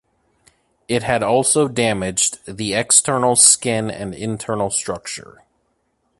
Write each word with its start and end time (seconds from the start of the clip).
It 0.87 1.03
had 1.03 1.21
also 1.21 1.67
damaged 1.67 2.39
the 2.47 2.73
external 2.73 3.35
skin 3.35 3.91
and 3.91 4.15
internal 4.15 4.71
structure. 4.71 5.43